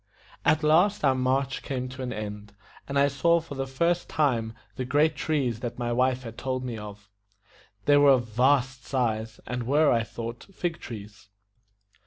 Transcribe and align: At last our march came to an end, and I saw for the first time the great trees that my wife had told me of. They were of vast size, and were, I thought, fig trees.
At 0.43 0.63
last 0.63 1.05
our 1.05 1.13
march 1.13 1.61
came 1.61 1.87
to 1.89 2.01
an 2.01 2.11
end, 2.11 2.55
and 2.87 2.97
I 2.97 3.07
saw 3.07 3.39
for 3.39 3.53
the 3.53 3.67
first 3.67 4.09
time 4.09 4.53
the 4.75 4.83
great 4.83 5.15
trees 5.15 5.59
that 5.59 5.77
my 5.77 5.93
wife 5.93 6.23
had 6.23 6.39
told 6.39 6.63
me 6.65 6.75
of. 6.75 7.07
They 7.85 7.97
were 7.97 8.13
of 8.13 8.25
vast 8.27 8.83
size, 8.83 9.39
and 9.45 9.61
were, 9.67 9.91
I 9.91 10.01
thought, 10.03 10.45
fig 10.55 10.79
trees. 10.79 11.29